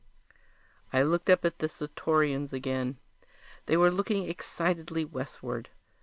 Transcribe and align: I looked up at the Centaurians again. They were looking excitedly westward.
I 0.91 1.03
looked 1.03 1.29
up 1.29 1.45
at 1.45 1.59
the 1.59 1.69
Centaurians 1.69 2.51
again. 2.51 2.97
They 3.67 3.77
were 3.77 3.91
looking 3.91 4.27
excitedly 4.27 5.05
westward. 5.05 5.69